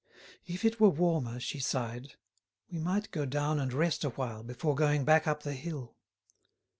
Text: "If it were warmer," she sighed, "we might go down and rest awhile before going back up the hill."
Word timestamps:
"If 0.47 0.65
it 0.65 0.79
were 0.79 0.89
warmer," 0.89 1.39
she 1.39 1.59
sighed, 1.59 2.15
"we 2.71 2.79
might 2.79 3.11
go 3.11 3.23
down 3.27 3.59
and 3.59 3.71
rest 3.71 4.03
awhile 4.03 4.41
before 4.41 4.73
going 4.73 5.05
back 5.05 5.27
up 5.27 5.43
the 5.43 5.53
hill." 5.53 5.95